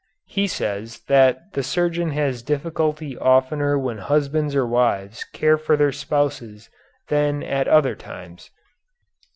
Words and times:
He 0.25 0.47
says 0.47 1.01
that 1.01 1.53
the 1.53 1.61
surgeon 1.61 2.09
has 2.09 2.41
difficulty 2.41 3.15
oftener 3.19 3.77
when 3.77 3.99
husbands 3.99 4.55
or 4.55 4.65
wives 4.65 5.23
care 5.25 5.59
for 5.59 5.77
their 5.77 5.91
spouses 5.91 6.71
than 7.09 7.43
at 7.43 7.67
other 7.67 7.93
times. 7.93 8.49